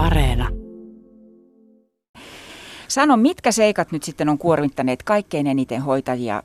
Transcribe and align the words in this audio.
Areena. 0.00 0.48
Sano, 2.88 3.16
mitkä 3.16 3.52
seikat 3.52 3.92
nyt 3.92 4.02
sitten 4.02 4.28
on 4.28 4.38
kuormittaneet 4.38 5.02
kaikkein 5.02 5.46
eniten 5.46 5.82
hoitajia 5.82 6.42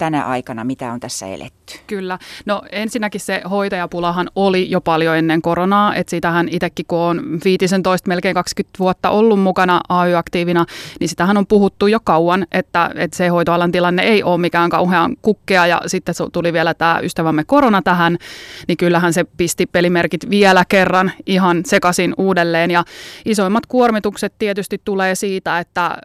tänä 0.00 0.24
aikana, 0.24 0.64
mitä 0.64 0.92
on 0.92 1.00
tässä 1.00 1.26
eletty? 1.26 1.74
Kyllä. 1.86 2.18
No 2.46 2.62
ensinnäkin 2.72 3.20
se 3.20 3.42
hoitajapulahan 3.50 4.30
oli 4.34 4.70
jo 4.70 4.80
paljon 4.80 5.16
ennen 5.16 5.42
koronaa, 5.42 5.94
että 5.94 6.10
sitähän 6.10 6.48
itsekin 6.50 6.86
kun 6.88 6.98
on 6.98 7.40
15 7.44 8.08
melkein 8.08 8.34
20 8.34 8.78
vuotta 8.78 9.10
ollut 9.10 9.40
mukana 9.40 9.80
AY-aktiivina, 9.88 10.66
niin 11.00 11.08
sitähän 11.08 11.36
on 11.36 11.46
puhuttu 11.46 11.86
jo 11.86 12.00
kauan, 12.04 12.46
että, 12.52 12.90
että 12.94 13.16
se 13.16 13.28
hoitoalan 13.28 13.72
tilanne 13.72 14.02
ei 14.02 14.22
ole 14.22 14.38
mikään 14.38 14.70
kauhean 14.70 15.16
kukkea 15.22 15.66
ja 15.66 15.80
sitten 15.86 16.14
tuli 16.32 16.52
vielä 16.52 16.74
tämä 16.74 17.00
ystävämme 17.02 17.44
korona 17.44 17.82
tähän, 17.82 18.18
niin 18.68 18.76
kyllähän 18.76 19.12
se 19.12 19.24
pisti 19.36 19.66
pelimerkit 19.66 20.30
vielä 20.30 20.64
kerran 20.68 21.12
ihan 21.26 21.62
sekaisin 21.66 22.14
uudelleen 22.18 22.70
ja 22.70 22.84
isoimmat 23.24 23.66
kuormitukset 23.66 24.34
tietysti 24.38 24.80
tulee 24.84 25.14
siitä, 25.14 25.58
että 25.58 25.96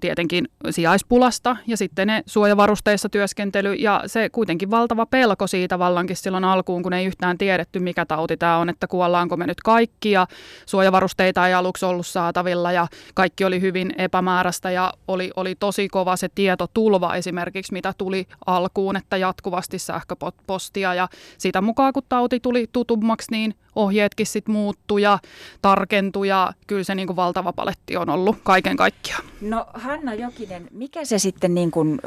tietenkin 0.00 0.48
sijaispulasta 0.70 1.56
ja 1.66 1.76
sitten 1.76 2.06
ne 2.06 2.22
suojavarusteissa 2.26 3.08
työskentely 3.32 3.74
ja 3.74 4.02
se 4.06 4.28
kuitenkin 4.28 4.70
valtava 4.70 5.06
pelko 5.06 5.46
siitä 5.46 5.78
vallankin 5.78 6.16
silloin 6.16 6.44
alkuun, 6.44 6.82
kun 6.82 6.92
ei 6.92 7.06
yhtään 7.06 7.38
tiedetty, 7.38 7.78
mikä 7.78 8.06
tauti 8.06 8.36
tämä 8.36 8.58
on, 8.58 8.68
että 8.68 8.86
kuollaanko 8.86 9.36
me 9.36 9.46
nyt 9.46 9.60
kaikki 9.60 10.10
ja 10.10 10.26
suojavarusteita 10.66 11.48
ei 11.48 11.54
aluksi 11.54 11.84
ollut 11.84 12.06
saatavilla 12.06 12.72
ja 12.72 12.86
kaikki 13.14 13.44
oli 13.44 13.60
hyvin 13.60 13.94
epämääräistä 13.98 14.70
ja 14.70 14.92
oli, 15.08 15.30
oli 15.36 15.54
tosi 15.54 15.88
kova 15.88 16.16
se 16.16 16.28
tietotulva 16.34 17.14
esimerkiksi, 17.14 17.72
mitä 17.72 17.92
tuli 17.98 18.26
alkuun, 18.46 18.96
että 18.96 19.16
jatkuvasti 19.16 19.78
sähköpostia 19.78 20.94
ja 20.94 21.08
siitä 21.38 21.60
mukaan, 21.60 21.92
kun 21.92 22.02
tauti 22.08 22.40
tuli 22.40 22.66
tutummaksi, 22.72 23.30
niin 23.30 23.54
ohjeetkin 23.76 24.26
sitten 24.26 24.52
muuttui 24.52 25.02
ja 25.02 25.18
tarkentui 25.62 26.28
ja 26.28 26.52
kyllä 26.66 26.84
se 26.84 26.94
niin 26.94 27.06
kuin 27.06 27.16
valtava 27.16 27.52
paletti 27.52 27.96
on 27.96 28.10
ollut 28.10 28.36
kaiken 28.42 28.76
kaikkiaan. 28.76 29.24
No 29.40 29.66
Hanna 29.74 30.14
Jokinen, 30.14 30.68
mikä 30.70 31.04
se 31.04 31.18
sitten 31.18 31.54
niin 31.54 31.70
kuin 31.70 32.00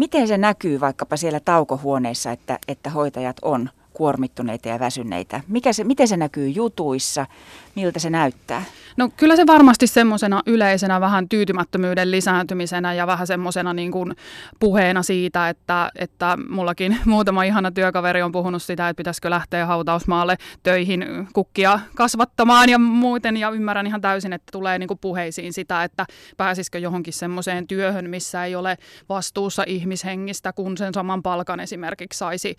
Miten 0.00 0.28
se 0.28 0.38
näkyy 0.38 0.80
vaikkapa 0.80 1.16
siellä 1.16 1.40
taukohuoneissa, 1.40 2.32
että, 2.32 2.58
että 2.68 2.90
hoitajat 2.90 3.36
on 3.42 3.70
kuormittuneita 4.00 4.68
ja 4.68 4.78
väsyneitä? 4.78 5.40
Mikä 5.48 5.72
se, 5.72 5.84
miten 5.84 6.08
se 6.08 6.16
näkyy 6.16 6.48
jutuissa? 6.48 7.26
Miltä 7.74 7.98
se 7.98 8.10
näyttää? 8.10 8.62
No 8.96 9.08
kyllä 9.16 9.36
se 9.36 9.46
varmasti 9.46 9.86
semmoisena 9.86 10.42
yleisenä 10.46 11.00
vähän 11.00 11.28
tyytymättömyyden 11.28 12.10
lisääntymisenä 12.10 12.94
ja 12.94 13.06
vähän 13.06 13.26
semmoisena 13.26 13.72
niin 13.72 13.92
kuin 13.92 14.16
puheena 14.60 15.02
siitä, 15.02 15.48
että, 15.48 15.90
että 15.96 16.38
mullakin 16.48 16.98
muutama 17.04 17.42
ihana 17.42 17.70
työkaveri 17.70 18.22
on 18.22 18.32
puhunut 18.32 18.62
sitä, 18.62 18.88
että 18.88 18.96
pitäisikö 18.96 19.30
lähteä 19.30 19.66
hautausmaalle 19.66 20.36
töihin 20.62 21.28
kukkia 21.32 21.80
kasvattamaan 21.96 22.68
ja 22.68 22.78
muuten 22.78 23.36
ja 23.36 23.50
ymmärrän 23.50 23.86
ihan 23.86 24.00
täysin, 24.00 24.32
että 24.32 24.52
tulee 24.52 24.78
niin 24.78 24.88
kuin 24.88 24.98
puheisiin 25.00 25.52
sitä, 25.52 25.84
että 25.84 26.06
pääsisikö 26.36 26.78
johonkin 26.78 27.12
semmoiseen 27.12 27.66
työhön, 27.66 28.10
missä 28.10 28.44
ei 28.44 28.54
ole 28.54 28.76
vastuussa 29.08 29.64
ihmishengistä, 29.66 30.52
kun 30.52 30.76
sen 30.76 30.94
saman 30.94 31.22
palkan 31.22 31.60
esimerkiksi 31.60 32.18
saisi, 32.18 32.56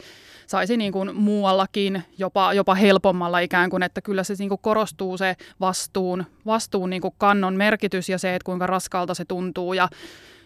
saisi 0.47 0.77
niin 0.77 0.91
kuin 0.91 1.15
muuallakin 1.31 2.03
jopa, 2.17 2.53
jopa 2.53 2.75
helpommalla 2.75 3.39
ikään 3.39 3.69
kuin, 3.69 3.83
että 3.83 4.01
kyllä 4.01 4.23
se 4.23 4.33
niin 4.39 4.49
kuin 4.49 4.61
korostuu 4.61 5.17
se 5.17 5.35
vastuun, 5.59 6.25
vastuun 6.45 6.89
niin 6.89 7.01
kuin 7.01 7.13
kannon 7.17 7.55
merkitys 7.55 8.09
ja 8.09 8.17
se, 8.17 8.35
että 8.35 8.45
kuinka 8.45 8.67
raskalta 8.67 9.13
se 9.13 9.25
tuntuu. 9.25 9.73
Ja 9.73 9.89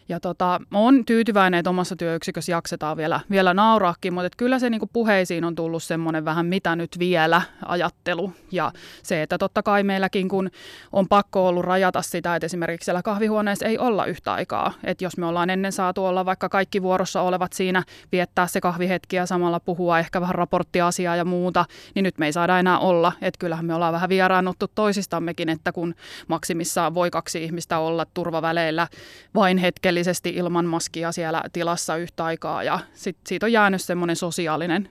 ja 0.10 0.20
tota, 0.20 0.62
on 0.74 1.06
tyytyväinen, 1.06 1.58
että 1.58 1.70
omassa 1.70 1.96
työyksikössä 1.96 2.52
jaksetaan 2.52 2.98
vielä, 2.98 3.20
vielä 3.30 3.54
nauraakin, 3.54 4.14
mutta 4.14 4.26
että 4.26 4.38
kyllä 4.38 4.60
se 4.60 4.70
niin 4.70 4.82
puheisiin 4.94 5.44
on 5.44 5.56
tullut 5.56 5.84
semmoinen 5.84 6.26
vähän 6.26 6.46
mitä 6.46 6.76
nyt 6.76 7.00
vielä 7.00 7.42
ajattelu. 7.66 8.34
Ja 8.52 8.72
se, 9.04 9.22
että 9.22 9.38
totta 9.38 9.64
kai 9.64 9.84
meilläkin 9.84 10.28
kun 10.28 10.50
on 10.92 11.08
pakko 11.08 11.48
ollut 11.48 11.66
rajata 11.66 12.02
sitä, 12.02 12.36
että 12.36 12.46
esimerkiksi 12.46 12.86
siellä 12.86 13.02
kahvihuoneessa 13.02 13.66
ei 13.66 13.78
olla 13.78 14.06
yhtä 14.06 14.34
aikaa. 14.34 14.74
Että 14.84 15.04
jos 15.04 15.18
me 15.18 15.26
ollaan 15.26 15.50
ennen 15.50 15.72
saatu 15.72 16.06
olla 16.06 16.26
vaikka 16.26 16.50
kaikki 16.50 16.82
vuorossa 16.82 17.22
olevat 17.22 17.54
siinä, 17.54 17.84
viettää 18.12 18.48
se 18.48 18.62
kahvihetki 18.62 19.16
ja 19.16 19.26
samalla 19.26 19.60
puhua 19.60 20.00
ehkä 20.00 20.22
vähän 20.22 20.36
raporttiasiaa 20.36 21.16
ja 21.16 21.26
muuta, 21.26 21.66
niin 21.96 22.04
nyt 22.04 22.18
me 22.18 22.26
ei 22.26 22.34
saada 22.34 22.60
enää 22.60 22.80
olla. 22.80 23.12
Että 23.22 23.38
kyllähän 23.40 23.66
me 23.66 23.74
ollaan 23.74 23.94
vähän 23.94 24.10
vieraannuttu 24.10 24.68
toisistammekin, 24.76 25.50
että 25.50 25.72
kun 25.72 25.96
maksimissaan 26.28 26.94
voi 26.94 27.12
kaksi 27.12 27.44
ihmistä 27.44 27.80
olla 27.80 28.06
turvaväleillä 28.14 28.88
vain 29.36 29.58
hetkellä 29.58 29.95
hetkellisesti 29.96 30.30
ilman 30.30 30.66
maskia 30.66 31.12
siellä 31.12 31.44
tilassa 31.54 31.98
yhtä 31.98 32.26
aikaa 32.26 32.64
ja 32.64 32.80
sit 32.94 33.18
siitä 33.28 33.46
on 33.46 33.52
jäänyt 33.52 33.82
semmoinen 33.82 34.16
sosiaalinen 34.16 34.90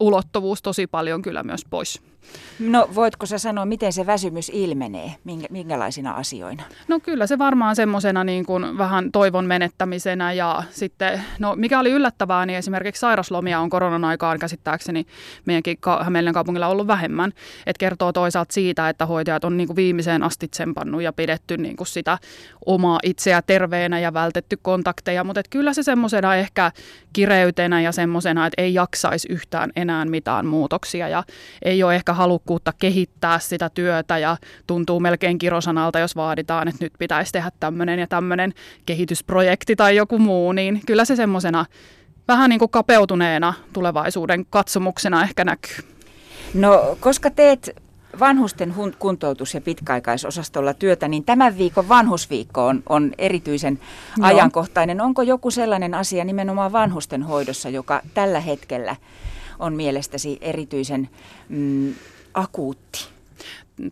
ulottuvuus 0.00 0.62
tosi 0.62 0.86
paljon 0.86 1.22
kyllä 1.22 1.42
myös 1.42 1.64
pois. 1.70 2.02
No 2.58 2.88
voitko 2.94 3.26
sä 3.26 3.38
sanoa, 3.38 3.66
miten 3.66 3.92
se 3.92 4.06
väsymys 4.06 4.50
ilmenee, 4.54 5.14
minkälaisina 5.50 6.12
asioina? 6.12 6.62
No 6.88 7.00
kyllä 7.00 7.26
se 7.26 7.38
varmaan 7.38 7.76
semmoisena 7.76 8.24
niin 8.24 8.46
kuin 8.46 8.78
vähän 8.78 9.12
toivon 9.12 9.44
menettämisenä 9.44 10.32
ja 10.32 10.62
sitten, 10.70 11.22
no 11.38 11.56
mikä 11.56 11.80
oli 11.80 11.90
yllättävää, 11.90 12.46
niin 12.46 12.58
esimerkiksi 12.58 13.00
sairaslomia 13.00 13.60
on 13.60 13.70
koronan 13.70 14.04
aikaan 14.04 14.38
käsittääkseni 14.38 15.06
meidänkin 15.46 15.78
Hämeenlinnan 16.02 16.34
kaupungilla 16.34 16.66
ollut 16.66 16.86
vähemmän. 16.86 17.32
Että 17.66 17.80
kertoo 17.80 18.12
toisaalta 18.12 18.52
siitä, 18.52 18.88
että 18.88 19.06
hoitajat 19.06 19.44
on 19.44 19.56
niin 19.56 19.66
kuin 19.66 19.76
viimeiseen 19.76 20.22
asti 20.22 20.48
tsempannut 20.48 21.02
ja 21.02 21.12
pidetty 21.12 21.56
niin 21.56 21.76
kuin 21.76 21.86
sitä 21.86 22.18
omaa 22.66 22.98
itseä 23.02 23.42
terveenä 23.42 23.98
ja 23.98 24.12
vältetty 24.12 24.58
kontakteja, 24.62 25.24
mutta 25.24 25.42
kyllä 25.50 25.72
se 25.72 25.82
semmoisena 25.82 26.36
ehkä 26.36 26.72
kireytenä 27.12 27.80
ja 27.80 27.92
semmoisena, 27.92 28.46
että 28.46 28.62
ei 28.62 28.74
jaksaisi 28.74 29.28
yhtään 29.30 29.70
enää 29.76 29.87
mitään 30.10 30.46
muutoksia 30.46 31.08
ja 31.08 31.24
ei 31.62 31.82
ole 31.82 31.94
ehkä 31.94 32.12
halukkuutta 32.12 32.72
kehittää 32.78 33.38
sitä 33.38 33.70
työtä 33.74 34.18
ja 34.18 34.36
tuntuu 34.66 35.00
melkein 35.00 35.38
kirosanalta, 35.38 35.98
jos 35.98 36.16
vaaditaan, 36.16 36.68
että 36.68 36.84
nyt 36.84 36.92
pitäisi 36.98 37.32
tehdä 37.32 37.50
tämmöinen 37.60 37.98
ja 37.98 38.06
tämmöinen 38.06 38.54
kehitysprojekti 38.86 39.76
tai 39.76 39.96
joku 39.96 40.18
muu, 40.18 40.52
niin 40.52 40.80
kyllä 40.86 41.04
se 41.04 41.16
semmoisena 41.16 41.64
vähän 42.28 42.50
niin 42.50 42.58
kuin 42.58 42.70
kapeutuneena 42.70 43.54
tulevaisuuden 43.72 44.46
katsomuksena 44.50 45.22
ehkä 45.22 45.44
näkyy. 45.44 45.76
No, 46.54 46.96
koska 47.00 47.30
teet 47.30 47.76
vanhusten 48.20 48.74
kuntoutus- 48.98 49.54
ja 49.54 49.60
pitkäaikaisosastolla 49.60 50.74
työtä, 50.74 51.08
niin 51.08 51.24
tämän 51.24 51.58
viikon 51.58 51.88
vanhusviikko 51.88 52.66
on, 52.66 52.82
on 52.88 53.12
erityisen 53.18 53.78
Joo. 54.18 54.26
ajankohtainen. 54.26 55.00
Onko 55.00 55.22
joku 55.22 55.50
sellainen 55.50 55.94
asia 55.94 56.24
nimenomaan 56.24 56.72
vanhusten 56.72 57.22
hoidossa, 57.22 57.68
joka 57.68 58.02
tällä 58.14 58.40
hetkellä 58.40 58.96
on 59.58 59.74
mielestäsi 59.74 60.38
erityisen 60.40 61.08
mm, 61.48 61.94
akuutti? 62.34 63.17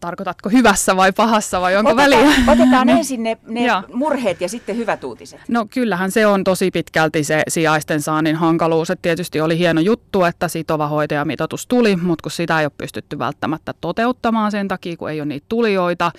Tarkoitatko 0.01 0.49
hyvässä 0.49 0.97
vai 0.97 1.13
pahassa 1.13 1.61
vai 1.61 1.77
onko 1.77 1.91
otetaan, 1.91 2.11
väliä? 2.11 2.35
Otetaan 2.49 2.89
ensin 2.99 3.23
ne, 3.23 3.39
ne 3.47 3.67
murheet 3.95 4.41
ja 4.41 4.49
sitten 4.49 4.77
hyvät 4.77 5.05
uutiset. 5.05 5.41
No 5.49 5.67
kyllähän 5.71 6.11
se 6.11 6.27
on 6.27 6.45
tosi 6.45 6.71
pitkälti 6.71 7.25
se 7.25 7.43
sijaisten 7.49 8.03
saannin 8.03 8.37
hankaluus. 8.37 8.91
Et 8.91 9.03
tietysti 9.03 9.41
oli 9.41 9.59
hieno 9.59 9.81
juttu, 9.81 10.25
että 10.25 10.49
sitova 10.49 10.89
hoitajamitoitus 10.89 11.67
tuli, 11.67 11.97
mutta 11.97 12.23
kun 12.23 12.31
sitä 12.31 12.61
ei 12.61 12.67
ole 12.67 12.73
pystytty 12.79 13.19
välttämättä 13.19 13.75
toteuttamaan 13.81 14.51
sen 14.51 14.69
takia, 14.69 14.97
kun 14.97 15.11
ei 15.11 15.21
ole 15.21 15.27
niitä 15.27 15.47
tulijoita. 15.49 16.13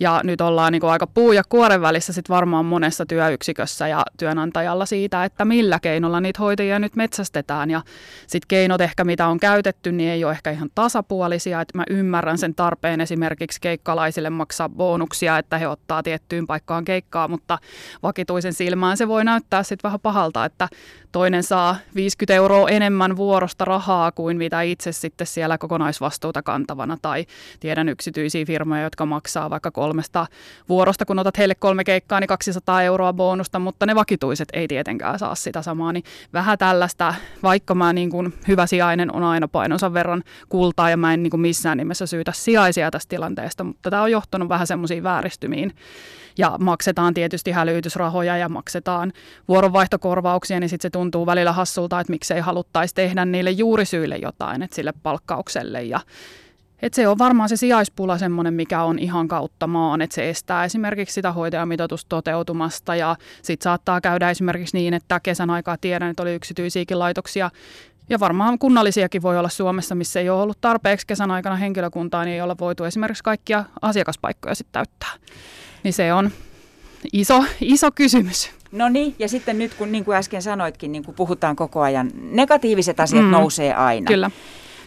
Ja 0.00 0.20
nyt 0.24 0.40
ollaan 0.40 0.72
niin 0.72 0.84
aika 0.84 1.06
puu 1.06 1.32
ja 1.32 1.42
kuoren 1.48 1.80
välissä 1.80 2.12
sit 2.12 2.28
varmaan 2.28 2.64
monessa 2.64 3.06
työyksikössä 3.06 3.88
ja 3.88 4.04
työnantajalla 4.18 4.86
siitä, 4.86 5.24
että 5.24 5.44
millä 5.44 5.78
keinolla 5.80 6.20
niitä 6.20 6.38
hoitajia 6.38 6.78
nyt 6.78 6.96
metsästetään. 6.96 7.70
Ja 7.70 7.82
sitten 8.20 8.48
keinot 8.48 8.80
ehkä, 8.80 9.04
mitä 9.04 9.26
on 9.26 9.40
käytetty, 9.40 9.92
niin 9.92 10.10
ei 10.10 10.24
ole 10.24 10.32
ehkä 10.32 10.50
ihan 10.50 10.70
tasapuolisia. 10.74 11.60
Et 11.60 11.74
mä 11.74 11.84
ymmärrän 11.90 12.38
sen 12.38 12.54
tarpeen 12.54 13.00
esimerkiksi 13.06 13.60
keikkalaisille 13.60 14.30
maksaa 14.30 14.68
bonuksia, 14.68 15.38
että 15.38 15.58
he 15.58 15.68
ottaa 15.68 16.02
tiettyyn 16.02 16.46
paikkaan 16.46 16.84
keikkaa, 16.84 17.28
mutta 17.28 17.58
vakituisen 18.02 18.52
silmään 18.52 18.96
se 18.96 19.08
voi 19.08 19.24
näyttää 19.24 19.62
sitten 19.62 19.88
vähän 19.88 20.00
pahalta, 20.00 20.44
että 20.44 20.68
toinen 21.12 21.42
saa 21.42 21.76
50 21.94 22.34
euroa 22.34 22.68
enemmän 22.68 23.16
vuorosta 23.16 23.64
rahaa 23.64 24.12
kuin 24.12 24.36
mitä 24.36 24.62
itse 24.62 24.92
sitten 24.92 25.26
siellä 25.26 25.58
kokonaisvastuuta 25.58 26.42
kantavana. 26.42 26.96
Tai 27.02 27.26
tiedän 27.60 27.88
yksityisiä 27.88 28.44
firmoja, 28.44 28.82
jotka 28.82 29.06
maksaa 29.06 29.50
vaikka 29.50 29.70
kolmesta 29.70 30.26
vuorosta, 30.68 31.04
kun 31.04 31.18
otat 31.18 31.38
heille 31.38 31.54
kolme 31.54 31.84
keikkaa, 31.84 32.20
niin 32.20 32.28
200 32.28 32.82
euroa 32.82 33.12
bonusta, 33.12 33.58
mutta 33.58 33.86
ne 33.86 33.94
vakituiset 33.94 34.48
ei 34.52 34.68
tietenkään 34.68 35.18
saa 35.18 35.34
sitä 35.34 35.62
samaa. 35.62 35.92
Niin 35.92 36.04
vähän 36.32 36.58
tällaista, 36.58 37.14
vaikka 37.42 37.74
mä 37.74 37.92
niin 37.92 38.10
kuin 38.10 38.34
hyvä 38.48 38.66
sijainen 38.66 39.14
on 39.14 39.22
aina 39.22 39.48
painonsa 39.48 39.94
verran 39.94 40.22
kultaa 40.48 40.90
ja 40.90 40.96
mä 40.96 41.14
en 41.14 41.22
niin 41.22 41.30
kuin 41.30 41.40
missään 41.40 41.78
nimessä 41.78 42.06
syytä 42.06 42.32
sijaisia 42.34 42.90
tästä 42.96 43.10
tilanteesta, 43.10 43.64
mutta 43.64 43.90
tämä 43.90 44.02
on 44.02 44.10
johtanut 44.10 44.48
vähän 44.48 44.66
semmoisiin 44.66 45.02
vääristymiin. 45.02 45.76
Ja 46.38 46.56
maksetaan 46.60 47.14
tietysti 47.14 47.50
hälytysrahoja 47.50 48.36
ja 48.36 48.48
maksetaan 48.48 49.12
vuoronvaihtokorvauksia, 49.48 50.60
niin 50.60 50.68
sitten 50.70 50.88
se 50.88 50.90
tuntuu 50.90 51.26
välillä 51.26 51.52
hassulta, 51.52 52.00
että 52.00 52.10
miksei 52.10 52.40
haluttaisi 52.40 52.94
tehdä 52.94 53.24
niille 53.24 53.50
juurisyille 53.50 54.16
jotain, 54.16 54.62
että 54.62 54.76
sille 54.76 54.92
palkkaukselle 55.02 55.82
ja 55.82 56.00
et 56.82 56.94
se 56.94 57.08
on 57.08 57.18
varmaan 57.18 57.48
se 57.48 57.56
sijaispula 57.56 58.18
semmoinen, 58.18 58.54
mikä 58.54 58.82
on 58.82 58.98
ihan 58.98 59.28
kautta 59.28 59.66
maan, 59.66 60.02
että 60.02 60.14
se 60.14 60.30
estää 60.30 60.64
esimerkiksi 60.64 61.14
sitä 61.14 61.32
hoitajamitoitusta 61.32 62.08
toteutumasta 62.08 62.96
ja 62.96 63.16
sitten 63.42 63.64
saattaa 63.64 64.00
käydä 64.00 64.30
esimerkiksi 64.30 64.76
niin, 64.76 64.94
että 64.94 65.20
kesän 65.20 65.50
aikaa 65.50 65.76
tiedän, 65.80 66.10
että 66.10 66.22
oli 66.22 66.34
yksityisiäkin 66.34 66.98
laitoksia, 66.98 67.50
Ja 68.08 68.20
varmaan 68.20 68.58
kunnallisiakin 68.58 69.22
voi 69.22 69.38
olla 69.38 69.48
Suomessa, 69.48 69.94
missä 69.94 70.20
ei 70.20 70.30
ole 70.30 70.42
ollut 70.42 70.60
tarpeeksi 70.60 71.06
kesän 71.06 71.30
aikana 71.30 71.56
henkilökuntaa, 71.56 72.24
niin 72.24 72.34
ei 72.34 72.40
ole 72.40 72.56
voitu 72.60 72.84
esimerkiksi 72.84 73.24
kaikkia 73.24 73.64
asiakaspaikkoja 73.82 74.54
sitten 74.54 74.72
täyttää. 74.72 75.12
Niin 75.82 75.92
se 75.92 76.12
on 76.12 76.30
iso, 77.12 77.44
iso 77.60 77.90
kysymys. 77.90 78.50
No 78.72 78.88
niin, 78.88 79.14
ja 79.18 79.28
sitten 79.28 79.58
nyt 79.58 79.74
kun 79.74 79.92
niin 79.92 80.04
kuin 80.04 80.16
äsken 80.16 80.42
sanoitkin, 80.42 80.92
niin 80.92 81.04
kuin 81.04 81.14
puhutaan 81.14 81.56
koko 81.56 81.80
ajan, 81.80 82.10
negatiiviset 82.30 83.00
asiat 83.00 83.24
mm. 83.24 83.30
nousee 83.30 83.74
aina. 83.74 84.06
Kyllä. 84.06 84.30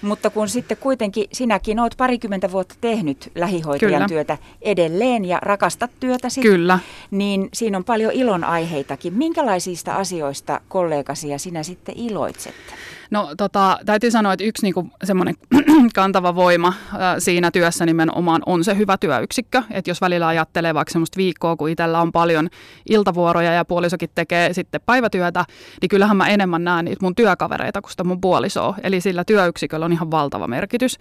Mutta 0.02 0.30
kun 0.30 0.50
sitten 0.50 0.78
kuitenkin 0.78 1.28
sinäkin 1.34 1.80
oot 1.80 1.94
parikymmentä 1.98 2.52
vuotta 2.52 2.76
tehnyt 2.82 3.32
lähihoitajan 3.36 3.94
Kyllä. 3.94 4.08
työtä 4.08 4.38
edelleen 4.62 5.26
ja 5.26 5.40
rakastat 5.42 5.92
työtäsi, 6.00 6.42
Kyllä. 6.42 6.80
niin 7.12 7.50
siinä 7.54 7.78
on 7.78 7.84
paljon 7.84 8.12
ilon 8.12 8.44
aiheitakin. 8.44 9.14
Minkälaisista 9.14 9.96
asioista 9.96 10.62
kollegasi 10.68 11.30
ja 11.30 11.40
sinä 11.40 11.64
sitten 11.64 11.96
iloitsette? 11.98 12.74
No 13.12 13.30
tota, 13.38 13.80
täytyy 13.86 14.12
sanoa, 14.12 14.34
että 14.34 14.46
yksi 14.46 14.64
niinku, 14.64 14.90
semmoinen 15.04 15.36
kantava 15.96 16.36
voima 16.36 16.74
ää, 16.98 17.20
siinä 17.20 17.52
työssä 17.52 17.86
nimenomaan 17.86 18.42
on 18.46 18.64
se 18.64 18.78
hyvä 18.78 18.98
työyksikkö. 18.98 19.64
Että 19.72 19.90
jos 19.90 20.02
välillä 20.02 20.28
ajattelee 20.28 20.74
vaikka 20.74 20.92
semmoista 20.92 21.18
viikkoa, 21.18 21.56
kun 21.56 21.70
itsellä 21.70 22.02
on 22.02 22.12
paljon 22.12 22.50
iltavuoroja 22.90 23.54
ja 23.54 23.66
puolisokin 23.66 24.10
tekee 24.16 24.54
sitten 24.54 24.82
päivätyötä, 24.86 25.46
niin 25.82 25.90
kyllähän 25.90 26.18
mä 26.18 26.28
enemmän 26.28 26.64
näen 26.64 26.86
niitä 26.86 27.06
mun 27.06 27.16
työkavereita 27.16 27.82
kuin 27.82 27.92
sitä 27.92 28.04
mun 28.04 28.22
puolisoa. 28.22 28.76
Eli 28.84 29.02
sillä 29.02 29.24
työyksiköllä 29.26 29.86
on 29.86 29.94
ihan 29.94 30.12
valtava 30.12 30.48
merkitys. 30.48 30.98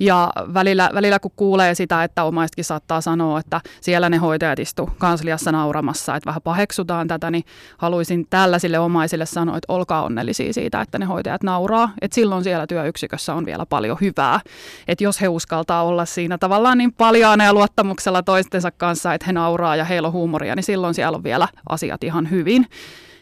Ja 0.00 0.32
välillä, 0.54 0.90
välillä 0.94 1.18
kun 1.18 1.30
kuulee 1.36 1.74
sitä, 1.74 2.04
että 2.04 2.24
omaisetkin 2.24 2.64
saattaa 2.64 3.00
sanoa, 3.00 3.40
että 3.40 3.60
siellä 3.80 4.08
ne 4.08 4.16
hoitajat 4.16 4.58
istu 4.58 4.90
kansliassa 4.98 5.52
nauramassa, 5.52 6.16
että 6.16 6.26
vähän 6.26 6.42
paheksutaan 6.42 7.08
tätä, 7.08 7.30
niin 7.30 7.44
haluaisin 7.78 8.26
tällaisille 8.30 8.78
omaisille 8.78 9.26
sanoa, 9.26 9.56
että 9.56 9.72
olkaa 9.72 10.04
onnellisia 10.04 10.52
siitä, 10.52 10.80
että 10.80 10.98
ne 10.98 11.04
hoitajat 11.04 11.42
nauraa, 11.46 11.92
että 12.00 12.14
silloin 12.14 12.44
siellä 12.44 12.66
työyksikössä 12.66 13.34
on 13.34 13.46
vielä 13.46 13.66
paljon 13.66 13.96
hyvää. 14.00 14.40
Että 14.88 15.04
jos 15.04 15.20
he 15.20 15.28
uskaltaa 15.28 15.82
olla 15.84 16.04
siinä 16.04 16.38
tavallaan 16.38 16.78
niin 16.78 16.92
paljaana 16.92 17.44
ja 17.44 17.54
luottamuksella 17.54 18.22
toistensa 18.22 18.70
kanssa, 18.70 19.14
että 19.14 19.26
he 19.26 19.32
nauraa 19.32 19.76
ja 19.76 19.84
heillä 19.84 20.08
on 20.08 20.12
huumoria, 20.12 20.54
niin 20.54 20.64
silloin 20.64 20.94
siellä 20.94 21.16
on 21.16 21.24
vielä 21.24 21.48
asiat 21.68 22.04
ihan 22.04 22.30
hyvin. 22.30 22.66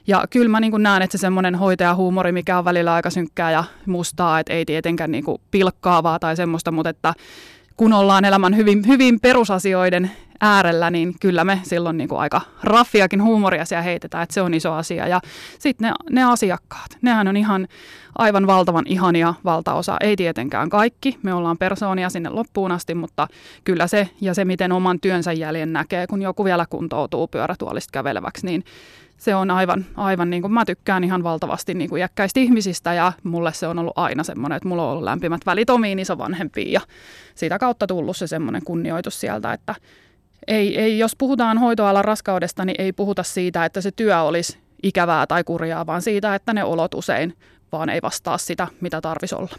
Ja 0.07 0.25
kyllä 0.31 0.49
mä 0.49 0.61
niin 0.61 0.73
näen, 0.79 1.03
että 1.03 1.19
se 1.19 1.21
semmoinen 1.21 1.55
hoitajahuumori, 1.55 2.33
mikä 2.33 2.59
on 2.59 2.65
välillä 2.65 2.95
aika 2.95 3.11
synkkää 3.11 3.51
ja 3.51 3.65
mustaa, 3.87 4.41
että 4.41 4.53
ei 4.53 4.65
tietenkään 4.65 5.11
niin 5.11 5.25
pilkkaavaa 5.51 6.19
tai 6.19 6.37
semmoista, 6.37 6.71
mutta 6.71 6.91
että 6.91 7.15
kun 7.77 7.93
ollaan 7.93 8.25
elämän 8.25 8.57
hyvin, 8.57 8.87
hyvin 8.87 9.21
perusasioiden 9.21 10.11
äärellä, 10.41 10.91
niin 10.91 11.15
kyllä 11.21 11.45
me 11.45 11.61
silloin 11.63 11.97
niin 11.97 12.09
kuin 12.09 12.21
aika 12.21 12.41
raffiakin 12.63 13.23
huumoria 13.23 13.65
siellä 13.65 13.83
heitetään, 13.83 14.23
että 14.23 14.35
se 14.35 14.43
on 14.43 14.55
iso 14.55 14.73
asia. 14.73 15.09
Ja 15.09 15.21
sitten 15.59 15.89
ne, 15.89 15.95
ne 16.11 16.25
asiakkaat, 16.25 16.91
nehän 17.03 17.29
on 17.29 17.37
ihan 17.37 17.69
aivan 18.19 18.47
valtavan 18.47 18.85
ihania 18.87 19.35
valtaosa. 19.45 19.97
Ei 20.01 20.17
tietenkään 20.17 20.69
kaikki, 20.69 21.19
me 21.23 21.35
ollaan 21.35 21.59
persoonia 21.59 22.11
sinne 22.11 22.31
loppuun 22.31 22.73
asti, 22.73 22.95
mutta 22.95 23.29
kyllä 23.65 23.87
se 23.87 24.09
ja 24.21 24.35
se, 24.35 24.45
miten 24.45 24.73
oman 24.73 25.01
työnsä 25.01 25.33
jäljen 25.33 25.73
näkee, 25.73 26.07
kun 26.07 26.23
joku 26.23 26.45
vielä 26.45 26.67
kuntoutuu 26.71 27.29
pyörätuolista 27.29 27.93
käveleväksi, 27.93 28.47
niin 28.47 28.65
se 29.17 29.35
on 29.35 29.51
aivan, 29.51 29.87
aivan 29.97 30.31
niin 30.31 30.43
kuin 30.43 30.53
mä 30.53 30.65
tykkään 30.65 31.05
ihan 31.05 31.23
valtavasti 31.23 31.75
niin 31.75 31.91
kuin 31.91 32.01
iäkkäistä 32.01 32.41
ihmisistä 32.41 32.95
ja 32.95 33.13
mulle 33.23 33.53
se 33.53 33.67
on 33.67 33.79
ollut 33.79 33.99
aina 33.99 34.25
semmoinen, 34.25 34.57
että 34.57 34.69
mulla 34.69 34.85
on 34.85 34.91
ollut 34.91 35.05
lämpimät 35.05 35.41
välit 35.47 35.71
omiin 35.71 35.99
isovanhempiin 35.99 36.73
ja 36.73 36.81
sitä 37.35 37.59
kautta 37.59 37.87
tullut 37.87 38.17
se 38.17 38.27
semmoinen 38.27 38.65
kunnioitus 38.65 39.21
sieltä, 39.21 39.53
että 39.53 39.75
ei, 40.47 40.79
ei, 40.79 40.99
jos 40.99 41.17
puhutaan 41.17 41.59
hoitoalan 41.59 42.05
raskaudesta, 42.05 42.65
niin 42.65 42.81
ei 42.81 42.93
puhuta 42.93 43.23
siitä, 43.23 43.65
että 43.65 43.81
se 43.81 43.91
työ 43.91 44.21
olisi 44.21 44.59
ikävää 44.83 45.27
tai 45.27 45.45
kurjaa, 45.45 45.87
vaan 45.87 46.03
siitä, 46.03 46.35
että 46.35 46.53
ne 46.53 46.65
olot 46.65 46.95
usein 46.95 47.35
vaan 47.73 47.89
ei 47.89 48.03
vastaa 48.03 48.39
sitä, 48.39 48.69
mitä 48.81 49.01
tarvisi 49.01 49.35
olla. 49.35 49.57